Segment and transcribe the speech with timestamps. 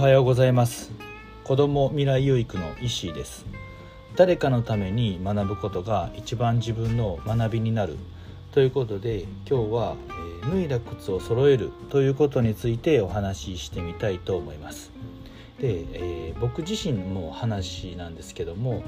[0.00, 0.92] おはようございます。
[1.44, 3.44] 子ども未来養育の石井です。
[4.16, 7.98] 誰かのために学ぶことが一番自分の学びになる。
[8.52, 14.90] ということで今日は、えー、脱いだ靴を揃えるということについてお話ししてみたいと思います。
[15.60, 18.82] で、えー、僕自身も話なんですけども、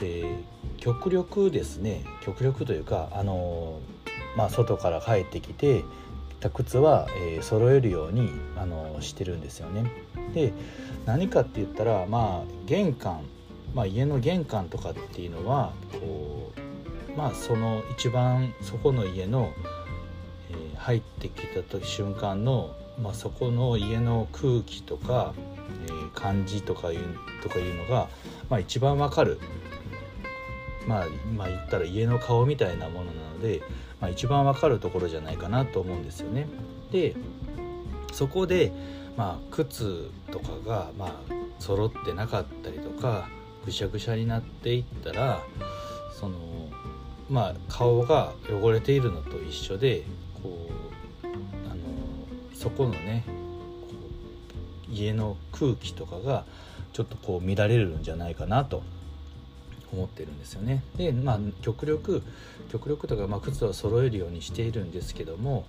[0.00, 2.04] えー、極力ですね。
[2.22, 3.78] 極力というかあの
[4.36, 5.84] まあ、外から帰ってきて
[6.40, 9.90] た靴は、えー、揃えるようにあのしてるんですよね。
[10.34, 10.52] で
[11.06, 13.20] 何かって言ったらまあ玄関、
[13.74, 19.52] まあ、家の玄関とかっていうのはこうまあその一番そこの家の、
[20.50, 25.34] えー、入ってきた時瞬間の、まあ、そこの家の空気とか、
[25.86, 27.00] えー、感じとかいう
[27.42, 28.08] とかいうのが、
[28.48, 29.40] まあ、一番わかる
[30.90, 33.62] まあ、まあ言ったら家の顔みたいなものなので、
[34.00, 36.48] まあ、一番わかるところじゃないかなと思うんですよね。
[36.90, 37.14] で
[38.12, 38.72] そこで、
[39.16, 41.12] まあ、靴とかが、まあ、
[41.60, 43.28] 揃ってなかったりとか
[43.64, 45.40] ぐしゃぐしゃになっていったら
[46.18, 46.36] その
[47.30, 50.02] まあ顔が汚れているのと一緒で
[50.42, 50.68] こ
[51.22, 51.28] うあ
[51.68, 51.76] の
[52.52, 53.24] そこのね
[54.90, 56.44] 家の空気とかが
[56.92, 58.82] ちょっとこう乱れるんじゃないかなと
[59.92, 60.82] 思ってるんですよね。
[60.96, 62.22] でまあ極力
[62.70, 65.66] 極力とか、まあ、靴は揃えるようにしているんですけども、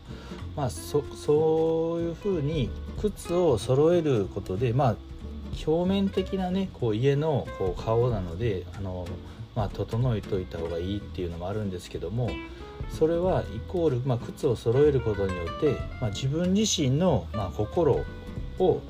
[0.56, 2.70] まあ、そそういうふうに
[3.02, 4.96] 靴を揃えることでまあ
[5.66, 9.08] 表面的なねこう家のこう顔なのであの、
[9.56, 12.30] まあ、整えといた方がいいっていうのもあるんですけども
[12.90, 18.04] それはイコール、まあ、靴を揃えることによって、まあ、自分自身の、まあ、心
[18.60, 18.82] を、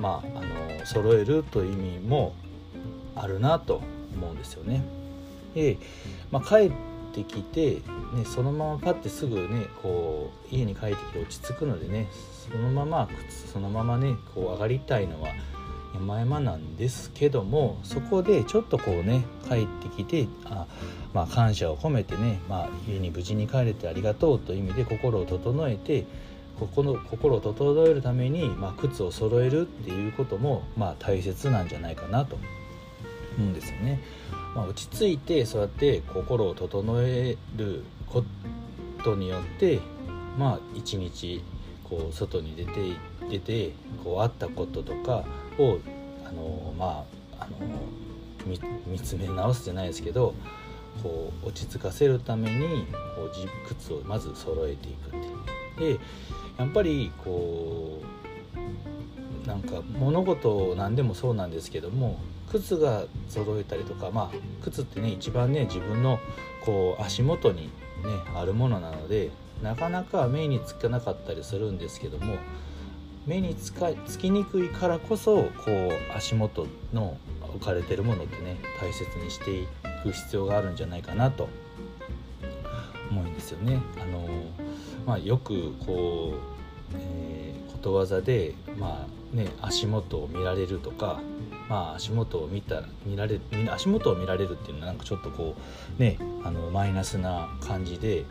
[0.00, 2.34] まあ、あの揃えるという意味も
[3.14, 3.82] あるなと
[4.16, 4.82] 思うんですよね。
[5.54, 5.78] で、
[6.30, 6.72] まあ、帰っ
[7.14, 7.74] てきて、
[8.14, 12.08] ね、そのままパッてすぐねこう家に帰ってきて落ち着くのでね
[12.50, 15.28] そのまま靴そのままねこう上がりたいのは
[15.94, 20.66] 山々なんですけどもそこでちょっとこうね帰ってきてあ、
[21.12, 26.06] まあ、感謝を込めてね、まあ、家に無事に帰れてありがとうという意味で心を整えて
[26.58, 32.38] ここの心を整えるために、まあ、靴を揃えるっていうことも、まあ、大切なんじゃないかなと
[33.40, 34.00] んですよね。
[34.54, 38.24] まあ、落ち着いてそうやって心を整えるこ
[39.02, 39.80] とによって
[40.38, 41.42] まあ一日
[41.88, 42.72] こう外に出て
[43.30, 43.72] 出て
[44.04, 45.24] こうあったこととか
[45.58, 45.78] を
[46.26, 47.04] あのま
[47.38, 47.56] ああの
[48.86, 50.34] 見つめ直すじゃないですけど
[51.02, 53.30] こう落ち着かせるためにこう
[53.68, 55.96] 靴をまず揃えていくっていう。
[55.96, 56.00] で
[56.58, 58.21] やっぱりこう
[59.46, 62.18] なんか物事何でもそうなんですけども
[62.50, 66.18] 靴が揃えたりとかまあ靴ってね一番ね自分の
[66.64, 67.70] こう足元にね
[68.34, 69.30] あるものなので
[69.62, 72.36] なかなか目につかなかったりするんですけども
[73.26, 79.66] 目につかつきにくいからこそこう足元の置かれてるものってね大切にしてい
[80.02, 81.48] く必要があるんじゃないかなと
[83.10, 83.80] 思うんですよね。
[84.00, 84.26] あの
[85.06, 87.31] まあ、よくこう、えー、
[87.82, 91.20] とわざで、まあね、足元を見られるとか
[91.72, 95.54] まあ、足元を見た見られ足元を見られるっていうのはなんかちょっとこ
[95.98, 98.24] うねあのマイナスな感じで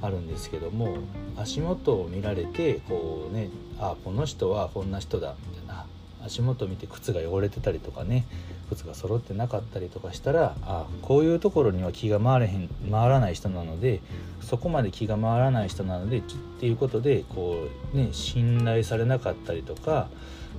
[0.00, 0.98] あるんですけども
[1.36, 3.48] 足元を見られてこうね
[3.80, 5.86] あこの人はこんな人だみたいな。
[6.24, 8.24] 足元見て靴が汚れてたりとかね
[8.64, 14.00] 靴が揃ってなかったりとかしたらあこういうところには気が回れへん回らない人なので
[14.40, 16.22] そこまで気が回らない人なのでっ
[16.58, 20.08] ていうことでこうね信頼されなかったりとか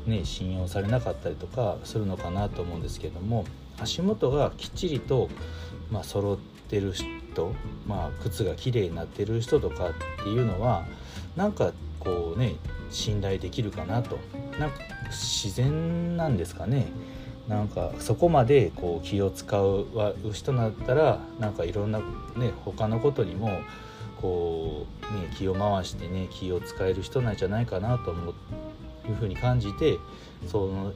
[0.06, 3.46] ね、信用されなかったりとかするのかなと思うんですけども
[3.80, 5.30] 足元がきっちりと、
[5.92, 6.38] まあ、揃っ
[6.70, 7.54] てる人、
[7.88, 9.94] まあ、靴がきれいになってる人とかっ
[10.24, 10.86] ていうのは
[11.36, 12.56] なんかこうね
[12.90, 14.20] 信頼できるかなと。
[14.60, 14.78] なんか
[15.10, 16.86] 自然なんですかね。
[17.47, 19.88] なんかそこまでこう気を使う
[20.33, 23.59] 人だったらなんかいろんなね他のことにも
[24.19, 28.36] こうね気を回してね気を使える人なんじゃないかなと思う
[29.07, 29.97] いうふうに感じて
[30.47, 30.94] その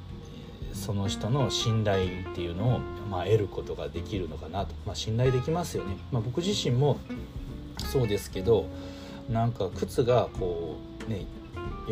[0.74, 2.80] その人の信頼っていうのを、
[3.10, 7.00] まあ、得ることができるのかなと、まあ、信頼できますよね、まあ、僕自身も
[7.78, 8.66] そうですけど
[9.30, 11.26] なんか靴がこうね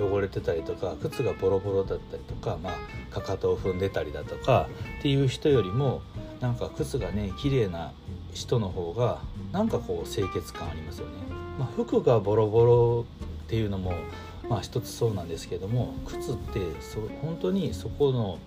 [0.02, 6.02] 汚れてたりとか靴がボロボロだったりとか、まあ、かかとを踏んでたりだとかっていう人よりも
[6.40, 7.92] なんか靴がね綺麗な
[8.34, 9.20] 人の方が
[9.52, 11.14] なんかこう清潔感ありますよね。
[11.58, 13.06] まあ、服がボロボロ
[13.46, 13.94] っていうのも
[14.50, 18.40] まあ一つそうなんですけども靴ってそ本当にそこの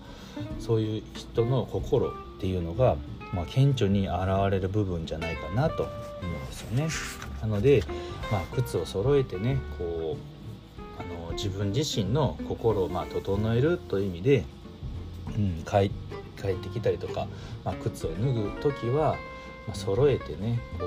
[0.60, 2.96] そういう人の心っていうのが、
[3.32, 4.16] まあ、顕著に現
[4.50, 5.90] れる部分じゃないかなと思
[6.22, 6.88] うんですよね。
[7.42, 7.82] なので、
[8.30, 10.39] まあ、靴を揃えてねこう
[11.00, 14.44] あの自分自身の心をまあ整えるという意味で、
[15.28, 15.90] うん、帰っ
[16.54, 17.26] てきたりとか、
[17.64, 19.16] まあ、靴を脱ぐ時は、
[19.66, 20.84] まあ、揃えてねこ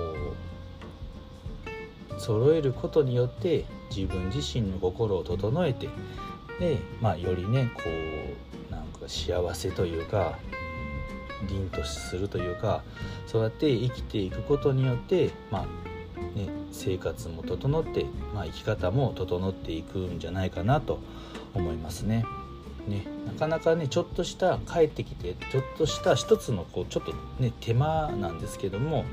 [2.17, 3.65] う揃えることによって
[3.95, 5.89] 自分自身の心を整えて
[6.59, 7.81] で、まあ、よりねこ
[8.69, 10.37] うなんか幸せというか
[11.47, 12.83] 凛とするというか
[13.25, 15.92] そうやって生きていくことによってまあ
[16.35, 20.99] ね、生活も整って、まあ、生き方も整っていくんじゃないかなと
[21.53, 22.25] 思いますね。
[22.87, 29.05] ね、なかなかねちょっとした帰ってきてちょっとした一つのこうちょっとね手間なんですけども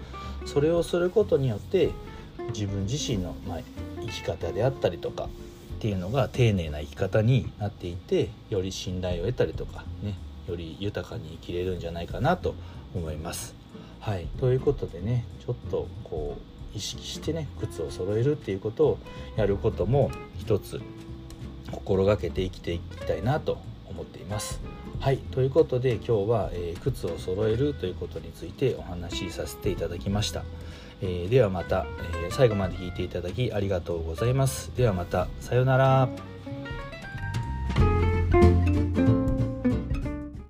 [0.45, 1.91] それをすることによって
[2.53, 3.59] 自分自身の、まあ、
[4.01, 5.29] 生き方であったりとかっ
[5.79, 10.17] ていうのが丁寧な生き方になっていてより信頼を得たりとかね
[10.49, 12.55] より豊かに生きれるんじゃないかなと
[12.95, 13.55] 思います。
[14.01, 18.99] はい、ということでねちょっとこう意識してね靴を揃えるっていうことを
[19.37, 20.81] やることも一つ
[21.71, 24.61] 心がけて生きていきたいなと思っています。
[25.01, 30.45] はいということで今日は、えー、靴を揃えるということについてお話しさせていただきました。
[31.03, 31.87] えー、ではまた、
[32.25, 34.73] えー、最後まで聞いていただきありがとうございます。
[34.77, 36.09] ではまたさようなら。